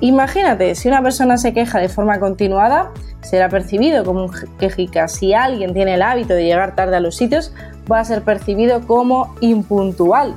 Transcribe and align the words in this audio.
Imagínate, 0.00 0.74
si 0.76 0.88
una 0.88 1.02
persona 1.02 1.36
se 1.38 1.52
queja 1.52 1.80
de 1.80 1.88
forma 1.88 2.20
continuada, 2.20 2.92
será 3.20 3.48
percibido 3.48 4.04
como 4.04 4.26
un 4.26 4.30
quejica. 4.58 5.08
Si 5.08 5.34
alguien 5.34 5.74
tiene 5.74 5.94
el 5.94 6.02
hábito 6.02 6.34
de 6.34 6.44
llegar 6.44 6.76
tarde 6.76 6.96
a 6.96 7.00
los 7.00 7.16
sitios, 7.16 7.52
va 7.90 7.98
a 7.98 8.04
ser 8.04 8.22
percibido 8.22 8.86
como 8.86 9.34
impuntual. 9.40 10.34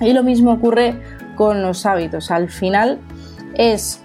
Y 0.00 0.12
lo 0.12 0.22
mismo 0.22 0.52
ocurre 0.52 0.94
con 1.36 1.62
los 1.62 1.86
hábitos. 1.86 2.30
Al 2.30 2.48
final 2.50 3.00
es 3.54 4.00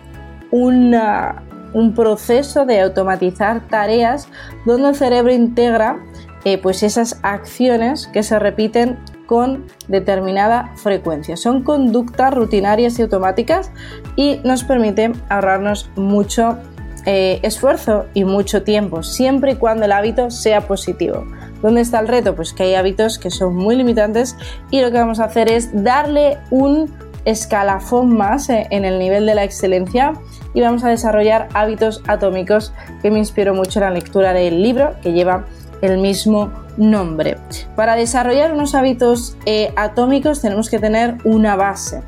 un 0.52 1.94
proceso 1.96 2.66
de 2.66 2.82
automatizar 2.82 3.68
tareas 3.68 4.28
donde 4.66 4.90
el 4.90 4.96
cerebro 4.96 5.32
integra 5.32 6.00
eh, 6.46 6.58
pues 6.58 6.82
esas 6.82 7.20
acciones 7.22 8.08
que 8.08 8.24
se 8.24 8.40
repiten 8.40 8.98
con 9.30 9.68
determinada 9.88 10.72
frecuencia. 10.76 11.38
Son 11.38 11.62
conductas 11.62 12.34
rutinarias 12.34 12.98
y 12.98 13.04
automáticas 13.04 13.72
y 14.16 14.42
nos 14.44 14.64
permiten 14.64 15.14
ahorrarnos 15.30 15.92
mucho 15.96 16.58
eh, 17.06 17.40
esfuerzo 17.44 18.08
y 18.16 18.24
mucho 18.24 18.64
tiempo, 18.64 19.04
siempre 19.04 19.52
y 19.52 19.56
cuando 19.58 19.86
el 19.86 19.92
hábito 19.92 20.32
sea 20.32 20.62
positivo. 20.62 21.28
¿Dónde 21.62 21.82
está 21.82 22.00
el 22.00 22.08
reto? 22.08 22.36
Pues 22.36 22.54
que 22.54 22.64
hay 22.64 22.74
hábitos 22.74 23.20
que 23.20 23.30
son 23.30 23.56
muy 23.56 23.76
limitantes 23.76 24.36
y 24.72 24.82
lo 24.82 24.90
que 24.90 24.98
vamos 24.98 25.20
a 25.20 25.26
hacer 25.26 25.52
es 25.52 25.84
darle 25.84 26.40
un 26.50 26.92
escalafón 27.24 28.18
más 28.18 28.50
eh, 28.50 28.66
en 28.72 28.84
el 28.84 28.98
nivel 28.98 29.28
de 29.28 29.36
la 29.36 29.44
excelencia 29.44 30.14
y 30.56 30.62
vamos 30.62 30.84
a 30.84 30.90
desarrollar 30.90 31.50
hábitos 31.54 32.02
atómicos 32.08 32.74
que 33.04 33.12
me 33.12 33.20
inspiró 33.20 33.54
mucho 33.54 33.78
en 33.78 33.86
la 33.86 33.92
lectura 33.92 34.34
del 34.34 34.64
libro 34.64 34.96
que 35.04 35.14
lleva 35.14 35.46
el 35.82 35.98
mismo 35.98 36.52
nombre. 36.78 37.38
Para 37.76 37.96
desarrollar 37.96 38.54
unos 38.54 38.76
hábitos 38.76 39.38
eh, 39.46 39.72
atómicos 39.76 40.42
tenemos 40.42 40.70
que 40.70 40.80
tener 40.80 41.18
una 41.24 41.56
base. 41.56 42.02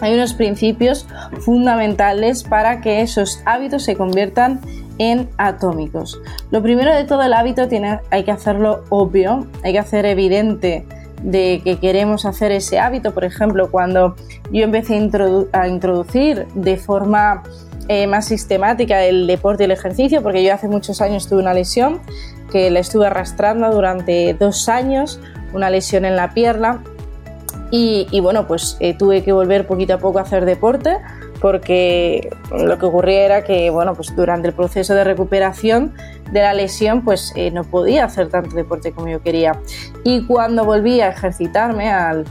Hay 0.00 0.14
unos 0.14 0.32
principios 0.32 1.06
fundamentales 1.40 2.42
para 2.42 2.80
que 2.80 3.02
esos 3.02 3.42
hábitos 3.44 3.84
se 3.84 3.96
conviertan 3.96 4.60
en 4.98 5.28
atómicos. 5.38 6.20
Lo 6.50 6.62
primero 6.62 6.94
de 6.94 7.04
todo 7.04 7.22
el 7.22 7.32
hábito 7.32 7.68
tiene, 7.68 8.00
hay 8.10 8.24
que 8.24 8.30
hacerlo 8.30 8.84
obvio, 8.88 9.46
hay 9.62 9.72
que 9.72 9.78
hacer 9.78 10.06
evidente 10.06 10.86
de 11.22 11.60
que 11.64 11.78
queremos 11.78 12.24
hacer 12.24 12.52
ese 12.52 12.78
hábito. 12.78 13.12
Por 13.12 13.24
ejemplo, 13.24 13.70
cuando 13.70 14.16
yo 14.52 14.64
empecé 14.64 14.94
a, 15.52 15.68
introducir 15.68 16.46
de 16.54 16.76
forma 16.76 17.42
eh, 17.88 18.06
más 18.06 18.26
sistemática 18.26 19.04
el 19.04 19.26
deporte 19.26 19.64
y 19.64 19.66
el 19.66 19.70
ejercicio, 19.70 20.22
porque 20.22 20.44
yo 20.44 20.54
hace 20.54 20.68
muchos 20.68 21.00
años 21.00 21.28
tuve 21.28 21.40
una 21.40 21.54
lesión 21.54 22.00
que 22.50 22.70
la 22.70 22.80
estuve 22.80 23.06
arrastrando 23.06 23.70
durante 23.70 24.34
dos 24.34 24.68
años, 24.68 25.20
una 25.52 25.70
lesión 25.70 26.04
en 26.04 26.16
la 26.16 26.34
pierna. 26.34 26.82
Y, 27.72 28.18
bueno, 28.20 28.48
pues 28.48 28.76
eh, 28.80 28.94
tuve 28.94 29.22
que 29.22 29.32
volver 29.32 29.66
poquito 29.66 29.94
a 29.94 29.98
poco 29.98 30.18
a 30.18 30.22
hacer 30.22 30.44
deporte 30.44 30.96
porque 31.40 32.30
lo 32.52 32.78
que 32.78 32.86
ocurría 32.86 33.24
era 33.24 33.44
que, 33.44 33.70
bueno, 33.70 33.94
pues 33.94 34.14
durante 34.14 34.48
el 34.48 34.54
proceso 34.54 34.94
de 34.94 35.04
recuperación 35.04 35.94
de 36.32 36.40
la 36.42 36.54
lesión, 36.54 37.02
pues 37.02 37.32
eh, 37.34 37.50
no 37.50 37.64
podía 37.64 38.04
hacer 38.04 38.28
tanto 38.28 38.54
deporte 38.54 38.92
como 38.92 39.08
yo 39.08 39.22
quería. 39.22 39.58
Y 40.04 40.26
cuando 40.26 40.64
volví 40.64 41.00
a 41.00 41.08
ejercitarme 41.08 41.90
al, 41.90 42.24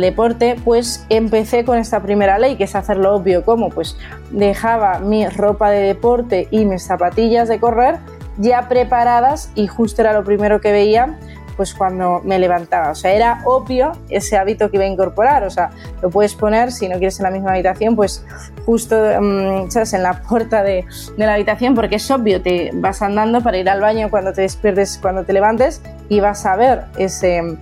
deporte, 0.00 0.56
pues 0.64 1.04
empecé 1.08 1.64
con 1.64 1.76
esta 1.76 2.00
primera 2.00 2.38
ley, 2.38 2.54
que 2.54 2.64
es 2.64 2.76
hacerlo 2.76 3.16
obvio, 3.16 3.44
como 3.44 3.68
pues 3.68 3.96
dejaba 4.30 5.00
mi 5.00 5.26
ropa 5.26 5.70
de 5.70 5.82
deporte 5.82 6.46
y 6.52 6.64
mis 6.64 6.84
zapatillas 6.84 7.48
de 7.48 7.58
correr 7.58 7.98
ya 8.38 8.68
preparadas 8.68 9.50
y 9.54 9.66
justo 9.66 10.02
era 10.02 10.12
lo 10.12 10.24
primero 10.24 10.60
que 10.60 10.72
veía 10.72 11.18
pues 11.56 11.74
cuando 11.74 12.20
me 12.24 12.38
levantaba. 12.38 12.90
O 12.90 12.94
sea, 12.94 13.12
era 13.12 13.42
obvio 13.44 13.92
ese 14.08 14.36
hábito 14.36 14.70
que 14.70 14.76
iba 14.78 14.84
a 14.84 14.88
incorporar. 14.88 15.44
O 15.44 15.50
sea, 15.50 15.70
lo 16.00 16.10
puedes 16.10 16.34
poner, 16.34 16.72
si 16.72 16.88
no 16.88 16.96
quieres 16.96 17.18
en 17.18 17.24
la 17.24 17.30
misma 17.30 17.52
habitación, 17.52 17.96
pues 17.96 18.24
justo 18.64 18.96
mm, 18.96 19.68
en 19.92 20.02
la 20.02 20.22
puerta 20.22 20.62
de, 20.62 20.84
de, 21.16 21.26
la 21.26 21.34
habitación, 21.34 21.74
porque 21.74 21.96
es 21.96 22.10
obvio, 22.10 22.42
te 22.42 22.70
vas 22.74 23.02
andando 23.02 23.40
para 23.42 23.58
ir 23.58 23.68
al 23.68 23.80
baño 23.80 24.10
cuando 24.10 24.32
te 24.32 24.42
despiertes, 24.42 24.98
cuando 25.00 25.24
te 25.24 25.32
levantes, 25.32 25.82
y 26.08 26.20
vas 26.20 26.46
a 26.46 26.56
ver 26.56 26.84
ese, 26.96 27.58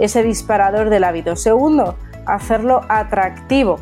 ese 0.00 0.22
disparador 0.22 0.90
del 0.90 1.04
hábito. 1.04 1.36
Segundo, 1.36 1.96
hacerlo 2.26 2.80
atractivo. 2.88 3.78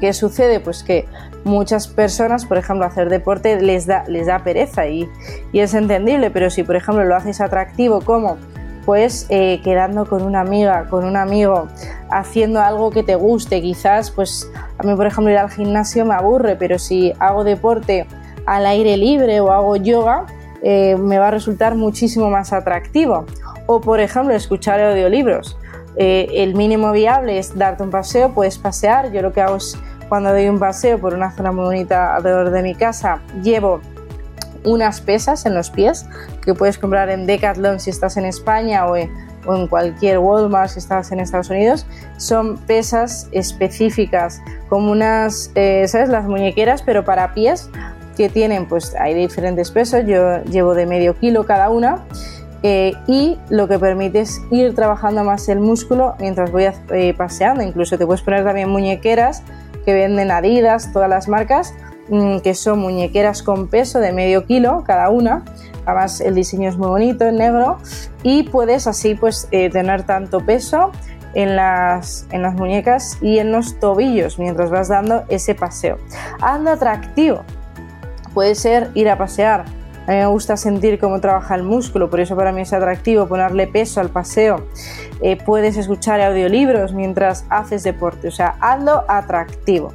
¿Qué 0.00 0.12
sucede? 0.12 0.60
Pues 0.60 0.84
que 0.84 1.06
muchas 1.48 1.88
personas, 1.88 2.46
por 2.46 2.58
ejemplo, 2.58 2.86
hacer 2.86 3.08
deporte 3.08 3.60
les 3.60 3.86
da, 3.86 4.04
les 4.06 4.26
da 4.26 4.38
pereza 4.44 4.86
y, 4.86 5.08
es 5.52 5.74
entendible, 5.74 6.30
pero 6.30 6.50
si, 6.50 6.62
por 6.62 6.76
ejemplo, 6.76 7.04
lo 7.04 7.16
haces 7.16 7.40
atractivo 7.40 8.00
como 8.00 8.36
pues 8.84 9.26
eh, 9.28 9.60
quedando 9.62 10.06
con 10.06 10.22
una 10.22 10.40
amiga, 10.40 10.86
con 10.88 11.04
un 11.04 11.16
amigo, 11.16 11.68
haciendo 12.10 12.62
algo 12.62 12.90
que 12.90 13.02
te 13.02 13.16
guste, 13.16 13.60
quizás, 13.60 14.10
pues 14.10 14.50
a 14.78 14.82
mí, 14.82 14.94
por 14.94 15.06
ejemplo, 15.06 15.30
ir 15.30 15.36
al 15.36 15.50
gimnasio 15.50 16.06
me 16.06 16.14
aburre, 16.14 16.56
pero 16.56 16.78
si 16.78 17.12
hago 17.18 17.44
deporte 17.44 18.06
al 18.46 18.64
aire 18.64 18.96
libre 18.96 19.40
o 19.40 19.52
hago 19.52 19.76
yoga, 19.76 20.24
eh, 20.62 20.96
me 20.96 21.18
va 21.18 21.28
a 21.28 21.30
resultar 21.30 21.74
muchísimo 21.74 22.30
más 22.30 22.54
atractivo. 22.54 23.26
O, 23.66 23.82
por 23.82 24.00
ejemplo, 24.00 24.34
escuchar 24.34 24.80
audiolibros. 24.80 25.58
Eh, 25.96 26.28
el 26.32 26.54
mínimo 26.54 26.92
viable 26.92 27.38
es 27.38 27.58
darte 27.58 27.82
un 27.82 27.90
paseo, 27.90 28.32
puedes 28.32 28.56
pasear. 28.56 29.12
Yo 29.12 29.20
lo 29.20 29.32
que 29.32 29.40
hago 29.40 29.56
es 29.56 29.76
cuando 30.08 30.30
doy 30.30 30.48
un 30.48 30.58
paseo 30.58 30.98
por 30.98 31.14
una 31.14 31.30
zona 31.30 31.52
muy 31.52 31.64
bonita 31.64 32.16
alrededor 32.16 32.50
de 32.50 32.62
mi 32.62 32.74
casa, 32.74 33.20
llevo 33.42 33.80
unas 34.64 35.00
pesas 35.00 35.46
en 35.46 35.54
los 35.54 35.70
pies 35.70 36.06
que 36.44 36.54
puedes 36.54 36.78
comprar 36.78 37.10
en 37.10 37.26
Decathlon 37.26 37.80
si 37.80 37.90
estás 37.90 38.16
en 38.16 38.24
España 38.24 38.86
o 38.86 38.96
en, 38.96 39.10
cualquier 39.70 40.18
Walmart 40.18 40.68
si 40.70 40.78
estás 40.78 41.10
en 41.10 41.20
Estados 41.20 41.48
Unidos. 41.48 41.86
Son 42.18 42.58
pesas 42.58 43.28
específicas, 43.32 44.42
como 44.68 44.90
unas, 44.90 45.52
eh, 45.54 45.86
¿sabes? 45.88 46.10
Las 46.10 46.26
muñequeras, 46.26 46.82
pero 46.82 47.02
para 47.02 47.32
pies 47.32 47.70
que 48.14 48.28
tienen, 48.28 48.66
pues 48.66 48.94
hay 48.94 49.14
diferentes 49.14 49.70
pesos. 49.70 50.04
Yo 50.06 50.42
llevo 50.44 50.74
de 50.74 50.84
medio 50.84 51.16
kilo 51.16 51.46
cada 51.46 51.70
una. 51.70 52.04
Eh, 52.64 52.92
y 53.06 53.38
lo 53.50 53.68
que 53.68 53.78
permite 53.78 54.20
es 54.20 54.40
ir 54.50 54.74
trabajando 54.74 55.22
más 55.22 55.48
el 55.48 55.60
músculo 55.60 56.16
mientras 56.18 56.50
voy 56.50 56.66
eh, 56.90 57.14
paseando. 57.16 57.62
Incluso 57.62 57.96
te 57.96 58.04
puedes 58.04 58.20
poner 58.20 58.44
también 58.44 58.68
muñequeras 58.68 59.42
que 59.88 59.94
venden 59.94 60.30
Adidas, 60.30 60.92
todas 60.92 61.08
las 61.08 61.28
marcas, 61.28 61.72
mm, 62.10 62.40
que 62.40 62.54
son 62.54 62.80
muñequeras 62.80 63.42
con 63.42 63.68
peso 63.68 64.00
de 64.00 64.12
medio 64.12 64.44
kilo 64.44 64.84
cada 64.86 65.08
una. 65.08 65.46
Además 65.86 66.20
el 66.20 66.34
diseño 66.34 66.68
es 66.68 66.76
muy 66.76 66.88
bonito, 66.88 67.24
en 67.24 67.36
negro, 67.36 67.78
y 68.22 68.42
puedes 68.42 68.86
así 68.86 69.14
pues 69.14 69.48
eh, 69.50 69.70
tener 69.70 70.02
tanto 70.02 70.44
peso 70.44 70.92
en 71.32 71.56
las, 71.56 72.26
en 72.32 72.42
las 72.42 72.52
muñecas 72.52 73.16
y 73.22 73.38
en 73.38 73.50
los 73.50 73.80
tobillos 73.80 74.38
mientras 74.38 74.68
vas 74.68 74.88
dando 74.88 75.24
ese 75.30 75.54
paseo. 75.54 75.96
Ando 76.42 76.72
atractivo. 76.72 77.44
Puede 78.34 78.56
ser 78.56 78.90
ir 78.92 79.08
a 79.08 79.16
pasear, 79.16 79.64
a 80.08 80.12
mí 80.12 80.16
me 80.16 80.26
gusta 80.26 80.56
sentir 80.56 80.98
cómo 80.98 81.20
trabaja 81.20 81.54
el 81.54 81.64
músculo, 81.64 82.08
por 82.08 82.20
eso 82.20 82.34
para 82.34 82.50
mí 82.50 82.62
es 82.62 82.72
atractivo 82.72 83.26
ponerle 83.26 83.66
peso 83.66 84.00
al 84.00 84.08
paseo. 84.08 84.64
Eh, 85.20 85.36
puedes 85.36 85.76
escuchar 85.76 86.22
audiolibros 86.22 86.94
mientras 86.94 87.44
haces 87.50 87.82
deporte, 87.82 88.28
o 88.28 88.30
sea, 88.30 88.56
hazlo 88.62 89.04
atractivo. 89.06 89.92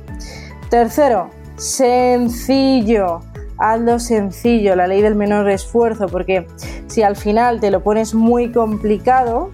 Tercero, 0.69 1.31
sencillo. 1.55 3.21
Hazlo 3.57 3.97
sencillo, 3.97 4.75
la 4.75 4.85
ley 4.85 5.01
del 5.01 5.15
menor 5.15 5.49
esfuerzo, 5.49 6.07
porque 6.07 6.45
si 6.87 7.01
al 7.01 7.15
final 7.15 7.59
te 7.59 7.71
lo 7.71 7.81
pones 7.81 8.13
muy 8.13 8.51
complicado, 8.51 9.49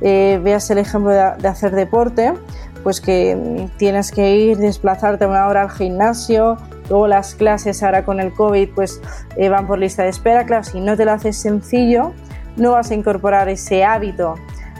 eh, 0.00 0.40
veas 0.42 0.70
el 0.70 0.78
ejemplo 0.78 1.10
de, 1.10 1.48
hacer 1.48 1.72
deporte, 1.72 2.32
pues 2.82 3.00
que 3.00 3.68
tienes 3.76 4.10
que 4.12 4.36
ir, 4.36 4.56
desplazarte 4.56 5.26
una 5.26 5.48
hora 5.48 5.62
al 5.62 5.70
gimnasio, 5.70 6.56
luego 6.88 7.06
las 7.06 7.34
clases 7.34 7.82
ahora 7.82 8.04
con 8.04 8.20
el 8.20 8.32
COVID 8.32 8.70
pues 8.74 9.00
eh, 9.36 9.48
van 9.48 9.66
por 9.66 9.78
lista 9.78 10.02
de 10.02 10.10
espera, 10.10 10.44
claro, 10.44 10.64
si 10.64 10.80
no 10.80 10.96
te 10.96 11.04
lo 11.04 11.12
haces 11.12 11.36
sencillo, 11.36 12.12
no 12.56 12.72
vas 12.72 12.90
a 12.90 12.94
incorporar 12.94 13.48
ese 13.48 13.84
hábito 13.84 14.34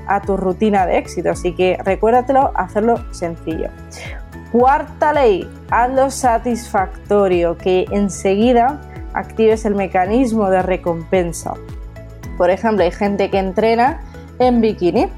a 0.07 0.21
tu 0.23 0.37
rutina 0.37 0.87
de 0.87 0.99
éxito, 0.99 1.31
así 1.31 1.55
que 1.55 1.79
recuérdatelo, 1.85 2.51
hacerlo 2.55 2.97
sencillo. 3.13 3.69
Cuarta 4.51 5.13
ley, 5.13 5.49
hazlo 5.71 6.11
satisfactorio, 6.11 7.59
que 7.59 7.85
enseguida 7.91 8.81
actives 9.13 9.65
el 9.67 9.75
mecanismo 9.75 10.49
de 10.49 10.63
recompensa. 10.63 11.55
Por 12.39 12.51
ejemplo, 12.51 12.85
hay 12.85 12.91
gente 12.91 13.31
que 13.31 13.39
entrena 13.39 14.01
en 14.39 14.61
bikini 14.61 15.09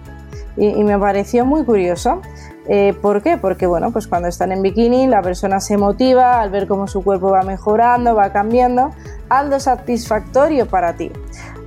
y, 0.56 0.82
me 0.82 0.98
pareció 0.98 1.44
muy 1.44 1.64
curioso. 1.64 2.22
Eh, 2.72 2.94
¿Por 3.02 3.20
qué? 3.20 3.36
Porque 3.36 3.66
bueno, 3.66 3.90
pues 3.90 4.06
cuando 4.06 4.28
están 4.28 4.52
en 4.52 4.62
bikini 4.62 5.08
la 5.08 5.22
persona 5.22 5.58
se 5.58 5.76
motiva 5.76 6.40
al 6.40 6.50
ver 6.50 6.68
cómo 6.68 6.86
su 6.86 7.02
cuerpo 7.02 7.32
va 7.32 7.42
mejorando, 7.42 8.14
va 8.14 8.32
cambiando, 8.32 8.92
algo 9.28 9.58
satisfactorio 9.58 10.66
para 10.66 10.94
ti. 10.94 11.10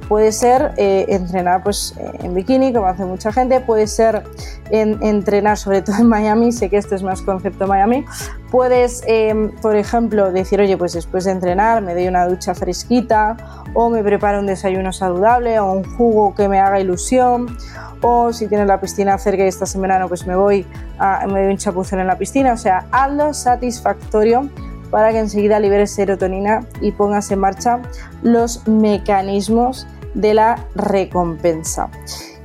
Puede 0.08 0.32
ser 0.32 0.74
eh, 0.78 1.06
entrenar 1.10 1.64
pues, 1.64 1.96
en 2.22 2.34
bikini, 2.34 2.74
como 2.74 2.88
hace 2.88 3.06
mucha 3.06 3.32
gente, 3.32 3.62
puede 3.62 3.88
ser 3.88 4.24
entrenar 4.70 5.58
sobre 5.58 5.82
todo 5.82 5.98
en 5.98 6.08
Miami, 6.08 6.52
sé 6.52 6.70
que 6.70 6.78
esto 6.78 6.96
es 6.96 7.04
más 7.04 7.22
concepto 7.22 7.68
Miami, 7.68 8.06
puedes, 8.52 9.04
em, 9.08 9.52
por 9.62 9.76
ejemplo, 9.76 10.32
decir, 10.32 10.60
oye, 10.62 10.78
pues 10.78 10.94
después 10.94 11.26
de 11.26 11.32
entrenar 11.32 11.82
me 11.82 11.94
doy 11.94 12.08
una 12.08 12.28
ducha 12.28 12.54
fresquita 12.54 13.38
o 13.74 13.90
me 13.90 14.04
preparo 14.04 14.40
un 14.40 14.46
desayuno 14.46 14.92
saludable 14.92 15.60
o 15.60 15.72
un 15.72 15.84
jugo 15.84 16.36
que 16.36 16.48
me 16.48 16.60
haga 16.60 16.80
ilusión 16.80 17.58
o 18.02 18.34
si 18.34 18.48
tienes 18.48 18.68
la 18.68 18.80
piscina 18.80 19.18
cerca 19.18 19.44
y 19.44 19.48
estás 19.48 19.76
en 19.76 19.84
pues 20.08 20.28
me 20.28 20.36
voy 20.36 20.66
a, 21.00 21.26
me 21.28 21.44
doy 21.44 21.52
un 21.52 21.58
chapuzón 21.58 22.00
en 22.00 22.08
la 22.08 22.18
piscina, 22.18 22.54
o 22.54 22.58
sea, 22.58 22.86
hazlo 22.92 23.34
satisfactorio 23.34 24.50
para 24.94 25.12
que 25.12 25.18
enseguida 25.18 25.60
liberes 25.60 25.90
serotonina 25.90 26.68
y 26.80 26.92
pongas 26.92 27.32
en 27.32 27.40
marcha 27.40 27.82
los 28.22 28.68
mecanismos 28.68 29.88
de 30.14 30.36
la 30.36 30.68
recompensa. 30.76 31.90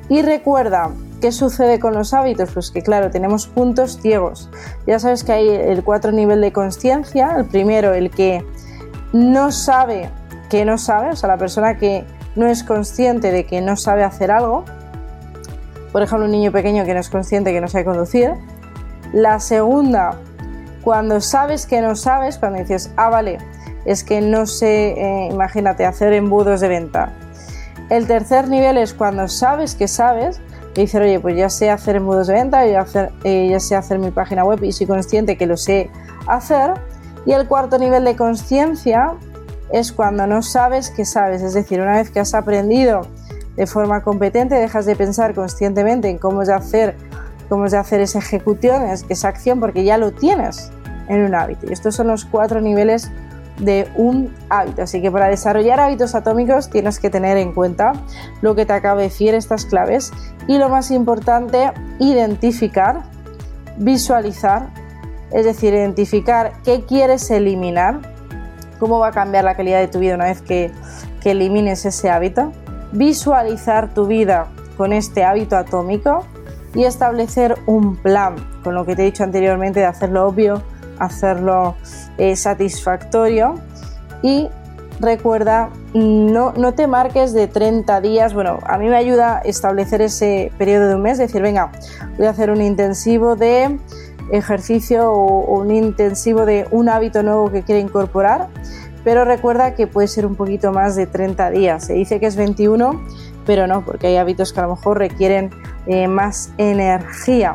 Y 0.08 0.22
recuerda, 0.22 0.90
¿qué 1.20 1.30
sucede 1.30 1.78
con 1.78 1.92
los 1.92 2.14
hábitos? 2.14 2.50
Pues 2.54 2.70
que 2.70 2.80
claro, 2.80 3.10
tenemos 3.10 3.48
puntos 3.48 3.98
ciegos. 4.00 4.48
Ya 4.86 4.98
sabes 4.98 5.24
que 5.24 5.32
hay 5.32 5.46
el 5.50 5.84
cuatro 5.84 6.10
nivel 6.10 6.40
de 6.40 6.50
conciencia. 6.50 7.34
El 7.36 7.44
primero, 7.44 7.92
el 7.92 8.10
que 8.10 8.42
no 9.12 9.52
sabe 9.52 10.08
que 10.48 10.64
no 10.64 10.78
sabe, 10.78 11.10
o 11.10 11.16
sea, 11.16 11.28
la 11.28 11.36
persona 11.36 11.76
que 11.76 12.06
no 12.34 12.46
es 12.46 12.64
consciente 12.64 13.30
de 13.30 13.44
que 13.44 13.60
no 13.60 13.76
sabe 13.76 14.04
hacer 14.04 14.30
algo. 14.30 14.64
Por 15.92 16.00
ejemplo, 16.00 16.24
un 16.24 16.32
niño 16.32 16.50
pequeño 16.50 16.86
que 16.86 16.94
no 16.94 17.00
es 17.00 17.10
consciente 17.10 17.52
que 17.52 17.60
no 17.60 17.68
sabe 17.68 17.84
conducir. 17.84 18.32
La 19.12 19.38
segunda, 19.38 20.18
cuando 20.88 21.20
sabes 21.20 21.66
que 21.66 21.82
no 21.82 21.94
sabes, 21.94 22.38
cuando 22.38 22.60
dices, 22.60 22.90
ah, 22.96 23.10
vale, 23.10 23.36
es 23.84 24.04
que 24.04 24.22
no 24.22 24.46
sé, 24.46 24.92
eh, 24.92 25.28
imagínate, 25.30 25.84
hacer 25.84 26.14
embudos 26.14 26.62
de 26.62 26.68
venta. 26.68 27.12
El 27.90 28.06
tercer 28.06 28.48
nivel 28.48 28.78
es 28.78 28.94
cuando 28.94 29.28
sabes 29.28 29.74
que 29.74 29.86
sabes 29.86 30.40
y 30.74 30.80
dices, 30.80 31.02
oye, 31.02 31.20
pues 31.20 31.36
ya 31.36 31.50
sé 31.50 31.68
hacer 31.68 31.96
embudos 31.96 32.28
de 32.28 32.32
venta, 32.32 32.66
ya, 32.66 32.86
eh, 33.22 33.48
ya 33.50 33.60
sé 33.60 33.76
hacer 33.76 33.98
mi 33.98 34.10
página 34.10 34.44
web 34.44 34.64
y 34.64 34.72
soy 34.72 34.86
consciente 34.86 35.36
que 35.36 35.44
lo 35.44 35.58
sé 35.58 35.90
hacer. 36.26 36.72
Y 37.26 37.32
el 37.32 37.46
cuarto 37.46 37.78
nivel 37.78 38.06
de 38.06 38.16
conciencia 38.16 39.12
es 39.70 39.92
cuando 39.92 40.26
no 40.26 40.40
sabes 40.40 40.88
que 40.88 41.04
sabes, 41.04 41.42
es 41.42 41.52
decir, 41.52 41.82
una 41.82 41.96
vez 41.96 42.08
que 42.08 42.20
has 42.20 42.32
aprendido 42.32 43.02
de 43.56 43.66
forma 43.66 44.02
competente, 44.02 44.54
dejas 44.54 44.86
de 44.86 44.96
pensar 44.96 45.34
conscientemente 45.34 46.08
en 46.08 46.16
cómo 46.16 46.40
es 46.40 46.48
de 46.48 46.54
hacer, 46.54 46.96
cómo 47.50 47.66
es 47.66 47.72
de 47.72 47.76
hacer 47.76 48.00
esa 48.00 48.20
ejecución, 48.20 48.84
esa 49.10 49.28
acción, 49.28 49.60
porque 49.60 49.84
ya 49.84 49.98
lo 49.98 50.12
tienes 50.12 50.72
en 51.08 51.24
un 51.24 51.34
hábito. 51.34 51.66
Y 51.68 51.72
estos 51.72 51.94
son 51.96 52.08
los 52.08 52.24
cuatro 52.24 52.60
niveles 52.60 53.10
de 53.58 53.88
un 53.96 54.34
hábito. 54.48 54.82
Así 54.82 55.02
que 55.02 55.10
para 55.10 55.28
desarrollar 55.28 55.80
hábitos 55.80 56.14
atómicos 56.14 56.70
tienes 56.70 56.98
que 56.98 57.10
tener 57.10 57.36
en 57.36 57.52
cuenta 57.52 57.92
lo 58.40 58.54
que 58.54 58.66
te 58.66 58.72
acabo 58.72 58.98
de 58.98 59.04
decir, 59.04 59.34
estas 59.34 59.64
claves. 59.64 60.12
Y 60.46 60.58
lo 60.58 60.68
más 60.68 60.90
importante, 60.90 61.72
identificar, 61.98 63.02
visualizar, 63.76 64.68
es 65.32 65.44
decir, 65.44 65.74
identificar 65.74 66.52
qué 66.64 66.84
quieres 66.86 67.30
eliminar, 67.30 68.00
cómo 68.78 68.98
va 68.98 69.08
a 69.08 69.12
cambiar 69.12 69.44
la 69.44 69.56
calidad 69.56 69.80
de 69.80 69.88
tu 69.88 69.98
vida 69.98 70.14
una 70.14 70.26
vez 70.26 70.40
que, 70.40 70.70
que 71.20 71.32
elimines 71.32 71.84
ese 71.84 72.10
hábito, 72.10 72.52
visualizar 72.92 73.92
tu 73.92 74.06
vida 74.06 74.46
con 74.76 74.92
este 74.92 75.24
hábito 75.24 75.56
atómico 75.56 76.24
y 76.74 76.84
establecer 76.84 77.56
un 77.66 77.96
plan, 77.96 78.36
con 78.62 78.74
lo 78.74 78.86
que 78.86 78.94
te 78.94 79.02
he 79.02 79.04
dicho 79.06 79.24
anteriormente 79.24 79.80
de 79.80 79.86
hacerlo 79.86 80.26
obvio, 80.26 80.62
hacerlo 80.98 81.76
eh, 82.18 82.36
satisfactorio. 82.36 83.54
Y 84.22 84.48
recuerda, 85.00 85.70
no, 85.94 86.52
no 86.52 86.74
te 86.74 86.86
marques 86.86 87.32
de 87.32 87.46
30 87.46 88.00
días, 88.00 88.34
bueno, 88.34 88.58
a 88.66 88.78
mí 88.78 88.88
me 88.88 88.96
ayuda 88.96 89.40
establecer 89.44 90.02
ese 90.02 90.52
periodo 90.58 90.88
de 90.88 90.94
un 90.96 91.02
mes, 91.02 91.18
decir, 91.18 91.40
venga, 91.42 91.70
voy 92.16 92.26
a 92.26 92.30
hacer 92.30 92.50
un 92.50 92.60
intensivo 92.60 93.36
de 93.36 93.78
ejercicio 94.32 95.10
o, 95.10 95.60
un 95.60 95.70
intensivo 95.70 96.44
de 96.44 96.66
un 96.70 96.88
hábito 96.88 97.22
nuevo 97.22 97.50
que 97.50 97.62
quiera 97.62 97.80
incorporar, 97.80 98.48
pero 99.04 99.24
recuerda 99.24 99.74
que 99.74 99.86
puede 99.86 100.08
ser 100.08 100.26
un 100.26 100.34
poquito 100.34 100.72
más 100.72 100.96
de 100.96 101.06
30 101.06 101.50
días, 101.50 101.86
se 101.86 101.94
dice 101.94 102.18
que 102.18 102.26
es 102.26 102.36
21, 102.36 103.00
pero 103.46 103.66
no, 103.66 103.82
porque 103.84 104.08
hay 104.08 104.16
hábitos 104.16 104.52
que 104.52 104.60
a 104.60 104.64
lo 104.64 104.74
mejor 104.74 104.98
requieren 104.98 105.50
eh, 105.86 106.06
más 106.06 106.50
energía. 106.58 107.54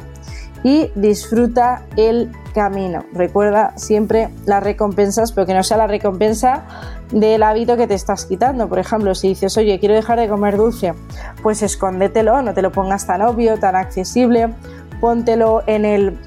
Y 0.63 0.89
disfruta 0.95 1.83
el 1.97 2.31
camino. 2.53 3.03
Recuerda 3.13 3.73
siempre 3.77 4.29
las 4.45 4.63
recompensas, 4.63 5.31
pero 5.31 5.45
que 5.45 5.53
no 5.53 5.63
sea 5.63 5.77
la 5.77 5.87
recompensa 5.87 6.65
del 7.11 7.43
hábito 7.43 7.75
que 7.75 7.87
te 7.87 7.93
estás 7.93 8.25
quitando. 8.25 8.69
Por 8.69 8.79
ejemplo, 8.79 9.13
si 9.15 9.29
dices, 9.29 9.57
oye, 9.57 9.79
quiero 9.79 9.95
dejar 9.95 10.19
de 10.19 10.29
comer 10.29 10.57
dulce, 10.57 10.93
pues 11.41 11.61
escóndetelo, 11.61 12.41
no 12.41 12.53
te 12.53 12.61
lo 12.61 12.71
pongas 12.71 13.05
tan 13.05 13.21
obvio, 13.21 13.59
tan 13.59 13.75
accesible, 13.75 14.53
póntelo 15.01 15.63
en 15.67 15.85
el 15.85 16.17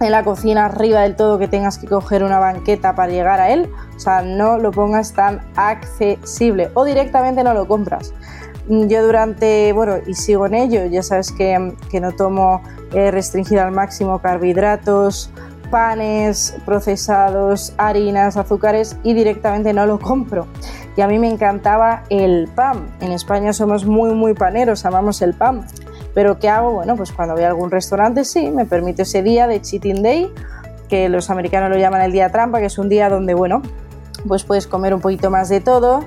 en 0.00 0.12
la 0.12 0.24
cocina 0.24 0.64
arriba 0.64 1.02
del 1.02 1.14
todo 1.14 1.38
que 1.38 1.46
tengas 1.46 1.78
que 1.78 1.86
coger 1.86 2.24
una 2.24 2.38
banqueta 2.38 2.94
para 2.94 3.12
llegar 3.12 3.38
a 3.38 3.50
él, 3.50 3.70
o 3.94 4.00
sea, 4.00 4.22
no 4.22 4.56
lo 4.56 4.70
pongas 4.70 5.12
tan 5.12 5.42
accesible 5.56 6.70
o 6.74 6.84
directamente 6.84 7.44
no 7.44 7.52
lo 7.52 7.68
compras. 7.68 8.14
Yo 8.68 9.04
durante, 9.04 9.72
bueno, 9.72 9.96
y 10.06 10.14
sigo 10.14 10.46
en 10.46 10.54
ello, 10.54 10.86
ya 10.86 11.02
sabes 11.02 11.32
que, 11.32 11.74
que 11.90 12.00
no 12.00 12.12
tomo 12.12 12.62
eh, 12.92 13.10
restringir 13.10 13.58
al 13.58 13.72
máximo 13.72 14.20
carbohidratos, 14.20 15.30
panes 15.70 16.56
procesados, 16.66 17.72
harinas, 17.78 18.36
azúcares 18.36 18.96
y 19.02 19.14
directamente 19.14 19.72
no 19.72 19.86
lo 19.86 19.98
compro. 19.98 20.46
Y 20.96 21.00
a 21.00 21.06
mí 21.06 21.18
me 21.18 21.28
encantaba 21.28 22.02
el 22.10 22.48
pan. 22.54 22.88
En 23.00 23.12
España 23.12 23.52
somos 23.52 23.86
muy, 23.86 24.12
muy 24.14 24.34
paneros, 24.34 24.84
amamos 24.84 25.22
el 25.22 25.34
pan. 25.34 25.64
Pero 26.14 26.38
¿qué 26.38 26.48
hago? 26.48 26.72
Bueno, 26.72 26.96
pues 26.96 27.12
cuando 27.12 27.34
voy 27.34 27.44
a 27.44 27.48
algún 27.48 27.70
restaurante 27.70 28.24
sí, 28.24 28.50
me 28.50 28.66
permite 28.66 29.02
ese 29.02 29.22
día 29.22 29.46
de 29.46 29.62
cheating 29.62 30.02
day, 30.02 30.32
que 30.88 31.08
los 31.08 31.30
americanos 31.30 31.70
lo 31.70 31.78
llaman 31.78 32.02
el 32.02 32.12
día 32.12 32.30
trampa, 32.30 32.58
que 32.58 32.66
es 32.66 32.78
un 32.78 32.88
día 32.88 33.08
donde, 33.08 33.34
bueno, 33.34 33.62
pues 34.26 34.44
puedes 34.44 34.66
comer 34.66 34.92
un 34.92 35.00
poquito 35.00 35.30
más 35.30 35.48
de 35.48 35.60
todo, 35.60 36.04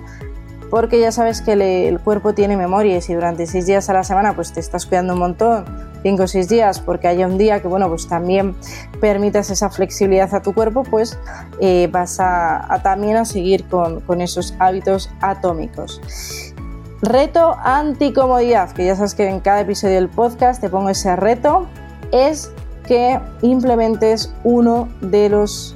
porque 0.70 1.00
ya 1.00 1.12
sabes 1.12 1.42
que 1.42 1.88
el 1.88 2.00
cuerpo 2.00 2.34
tiene 2.34 2.58
memoria 2.58 2.98
y 2.98 3.02
si 3.02 3.14
durante 3.14 3.46
seis 3.48 3.66
días 3.66 3.90
a 3.90 3.94
la 3.94 4.04
semana 4.04 4.36
pues 4.36 4.52
te 4.52 4.60
estás 4.60 4.86
cuidando 4.86 5.14
un 5.14 5.20
montón, 5.20 5.66
cinco 6.04 6.24
o 6.24 6.28
seis 6.28 6.50
días, 6.50 6.80
porque 6.80 7.08
haya 7.08 7.26
un 7.26 7.38
día 7.38 7.62
que 7.62 7.68
bueno 7.68 7.90
pues 7.90 8.08
también 8.08 8.56
permitas 9.02 9.50
esa 9.50 9.70
flexibilidad 9.70 10.34
a 10.36 10.42
tu 10.42 10.54
cuerpo, 10.54 10.84
pues 10.84 11.18
eh, 11.60 11.90
vas 11.92 12.18
a, 12.20 12.80
también 12.84 13.18
a 13.18 13.26
seguir 13.26 13.66
con, 13.68 14.02
con 14.02 14.22
esos 14.22 14.54
hábitos 14.60 15.10
atómicos. 15.22 16.02
Reto 17.02 17.58
anticomodidad, 17.64 18.72
que 18.72 18.86
ya 18.86 18.96
sabes 18.96 19.16
que 19.16 19.28
en 19.28 19.40
cada 19.40 19.62
episodio 19.62 19.96
del 19.96 20.10
podcast 20.10 20.62
te 20.62 20.70
pongo 20.70 20.90
ese 20.90 21.16
reto, 21.16 21.68
es 22.12 22.52
que 22.88 23.20
implementes 23.42 24.34
uno 24.44 24.88
de 25.02 25.30
los 25.30 25.76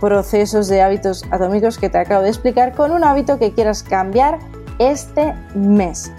procesos 0.00 0.68
de 0.68 0.82
hábitos 0.82 1.24
atómicos 1.30 1.78
que 1.78 1.88
te 1.88 1.98
acabo 1.98 2.22
de 2.22 2.28
explicar 2.28 2.74
con 2.74 2.92
un 2.92 3.04
hábito 3.04 3.38
que 3.38 3.52
quieras 3.52 3.82
cambiar 3.82 4.38
este 4.78 5.34
mes. 5.54 6.12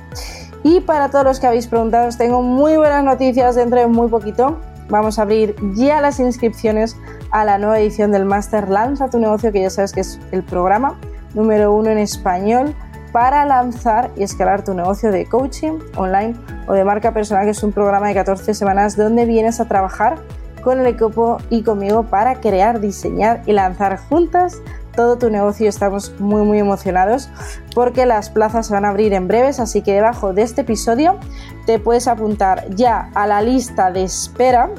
Y 0.63 0.81
para 0.81 1.09
todos 1.09 1.25
los 1.25 1.39
que 1.39 1.47
habéis 1.47 1.67
preguntado, 1.67 2.07
os 2.07 2.17
tengo 2.17 2.41
muy 2.41 2.77
buenas 2.77 3.03
noticias 3.03 3.55
dentro 3.55 3.79
de 3.79 3.87
muy 3.87 4.09
poquito. 4.09 4.59
Vamos 4.89 5.19
a 5.19 5.21
abrir 5.21 5.55
ya 5.75 6.01
las 6.01 6.19
inscripciones 6.19 6.97
a 7.31 7.45
la 7.45 7.57
nueva 7.57 7.79
edición 7.79 8.11
del 8.11 8.25
Master 8.25 8.69
Lanza 8.69 9.09
tu 9.09 9.19
negocio, 9.19 9.51
que 9.51 9.61
ya 9.61 9.69
sabes 9.69 9.93
que 9.93 10.01
es 10.01 10.19
el 10.31 10.43
programa 10.43 10.99
número 11.33 11.73
uno 11.73 11.89
en 11.91 11.99
español 11.99 12.75
para 13.11 13.45
lanzar 13.45 14.11
y 14.15 14.23
escalar 14.23 14.63
tu 14.63 14.73
negocio 14.73 15.11
de 15.11 15.25
coaching 15.25 15.79
online 15.95 16.35
o 16.67 16.73
de 16.73 16.83
marca 16.83 17.13
personal, 17.13 17.45
que 17.45 17.51
es 17.51 17.63
un 17.63 17.71
programa 17.71 18.07
de 18.07 18.13
14 18.15 18.53
semanas 18.53 18.97
donde 18.97 19.25
vienes 19.25 19.59
a 19.59 19.67
trabajar 19.67 20.17
con 20.63 20.79
el 20.79 20.87
equipo 20.87 21.37
y 21.49 21.63
conmigo 21.63 22.03
para 22.03 22.35
crear, 22.41 22.79
diseñar 22.79 23.41
y 23.45 23.53
lanzar 23.53 23.97
juntas 23.97 24.61
todo 24.99 25.17
tu 25.17 25.29
negocio. 25.29 25.69
Estamos 25.69 26.13
muy 26.19 26.41
muy 26.41 26.59
emocionados 26.59 27.29
porque 27.73 28.05
las 28.05 28.29
plazas 28.29 28.67
se 28.67 28.73
van 28.73 28.83
a 28.83 28.89
abrir 28.89 29.13
en 29.13 29.29
breves, 29.29 29.61
así 29.61 29.81
que 29.81 29.93
debajo 29.93 30.33
de 30.33 30.41
este 30.41 30.61
episodio 30.61 31.17
te 31.65 31.79
puedes 31.79 32.05
apuntar 32.09 32.69
ya 32.75 33.09
a 33.15 33.25
la 33.25 33.41
lista 33.41 33.91
de 33.91 34.03
espera 34.03 34.69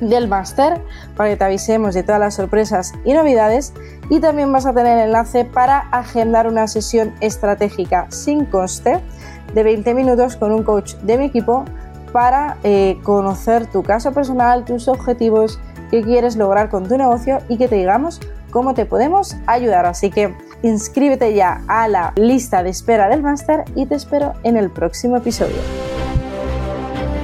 del 0.00 0.26
máster 0.26 0.82
para 1.16 1.30
que 1.30 1.36
te 1.36 1.44
avisemos 1.44 1.94
de 1.94 2.02
todas 2.02 2.18
las 2.18 2.34
sorpresas 2.34 2.92
y 3.04 3.12
novedades 3.12 3.72
y 4.10 4.18
también 4.18 4.50
vas 4.50 4.66
a 4.66 4.74
tener 4.74 4.98
el 4.98 5.04
enlace 5.04 5.44
para 5.44 5.78
agendar 5.92 6.48
una 6.48 6.66
sesión 6.66 7.14
estratégica 7.20 8.06
sin 8.10 8.46
coste 8.46 9.00
de 9.54 9.62
20 9.62 9.94
minutos 9.94 10.34
con 10.34 10.50
un 10.50 10.64
coach 10.64 10.94
de 11.02 11.18
mi 11.18 11.26
equipo 11.26 11.64
para 12.10 12.56
eh, 12.64 12.98
conocer 13.04 13.66
tu 13.66 13.84
caso 13.84 14.10
personal, 14.10 14.64
tus 14.64 14.88
objetivos, 14.88 15.60
qué 15.92 16.02
quieres 16.02 16.34
lograr 16.34 16.68
con 16.68 16.88
tu 16.88 16.98
negocio 16.98 17.38
y 17.48 17.58
que 17.58 17.68
te 17.68 17.76
digamos 17.76 18.18
cómo 18.52 18.74
te 18.74 18.86
podemos 18.86 19.34
ayudar. 19.48 19.86
Así 19.86 20.10
que 20.10 20.32
inscríbete 20.62 21.34
ya 21.34 21.62
a 21.66 21.88
la 21.88 22.12
lista 22.14 22.62
de 22.62 22.70
espera 22.70 23.08
del 23.08 23.22
máster 23.22 23.64
y 23.74 23.86
te 23.86 23.96
espero 23.96 24.34
en 24.44 24.56
el 24.56 24.70
próximo 24.70 25.16
episodio. 25.16 25.56